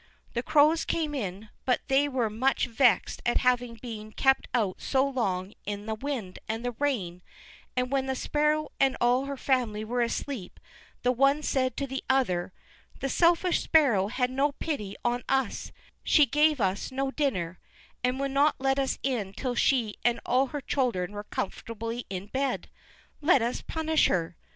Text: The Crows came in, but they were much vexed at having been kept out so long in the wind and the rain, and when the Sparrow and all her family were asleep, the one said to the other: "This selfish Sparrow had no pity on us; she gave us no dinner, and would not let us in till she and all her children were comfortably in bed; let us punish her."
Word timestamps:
The 0.33 0.41
Crows 0.41 0.83
came 0.83 1.13
in, 1.13 1.49
but 1.63 1.81
they 1.87 2.09
were 2.09 2.27
much 2.27 2.65
vexed 2.65 3.21
at 3.23 3.37
having 3.45 3.75
been 3.75 4.11
kept 4.13 4.47
out 4.51 4.81
so 4.81 5.07
long 5.07 5.53
in 5.63 5.85
the 5.85 5.93
wind 5.93 6.39
and 6.47 6.65
the 6.65 6.71
rain, 6.79 7.21
and 7.77 7.91
when 7.91 8.07
the 8.07 8.15
Sparrow 8.15 8.71
and 8.79 8.97
all 8.99 9.25
her 9.25 9.37
family 9.37 9.85
were 9.85 10.01
asleep, 10.01 10.59
the 11.03 11.11
one 11.11 11.43
said 11.43 11.77
to 11.77 11.85
the 11.85 12.03
other: 12.09 12.51
"This 12.99 13.13
selfish 13.13 13.61
Sparrow 13.61 14.07
had 14.07 14.31
no 14.31 14.53
pity 14.53 14.95
on 15.05 15.23
us; 15.29 15.71
she 16.03 16.25
gave 16.25 16.59
us 16.59 16.91
no 16.91 17.11
dinner, 17.11 17.59
and 18.03 18.19
would 18.19 18.31
not 18.31 18.55
let 18.57 18.79
us 18.79 18.97
in 19.03 19.33
till 19.33 19.53
she 19.53 19.97
and 20.03 20.19
all 20.25 20.47
her 20.47 20.61
children 20.61 21.11
were 21.11 21.25
comfortably 21.25 22.07
in 22.09 22.25
bed; 22.25 22.71
let 23.21 23.43
us 23.43 23.61
punish 23.61 24.07
her." 24.07 24.35